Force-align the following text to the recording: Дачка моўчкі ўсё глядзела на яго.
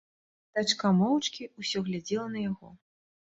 Дачка 0.57 0.91
моўчкі 1.01 1.47
ўсё 1.65 1.79
глядзела 1.91 2.25
на 2.37 2.47
яго. 2.49 2.73